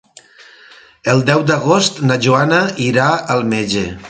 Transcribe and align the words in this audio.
El 1.13 1.21
deu 1.29 1.45
d'agost 1.51 2.03
na 2.09 2.19
Joana 2.27 2.63
irà 2.89 3.11
al 3.37 3.47
metge. 3.57 3.91